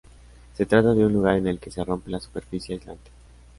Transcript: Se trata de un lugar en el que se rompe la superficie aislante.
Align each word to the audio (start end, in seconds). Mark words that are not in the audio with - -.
Se 0.55 0.65
trata 0.65 0.95
de 0.95 1.05
un 1.05 1.13
lugar 1.13 1.35
en 1.37 1.45
el 1.45 1.59
que 1.59 1.69
se 1.69 1.83
rompe 1.85 2.09
la 2.09 2.19
superficie 2.19 2.73
aislante. 2.73 3.11